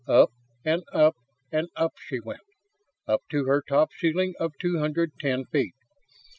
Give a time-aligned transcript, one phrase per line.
[0.07, 0.31] Up
[0.65, 1.15] and up
[1.51, 2.41] and up she went.
[3.07, 5.75] Up to her top ceiling of two hundred ten feet.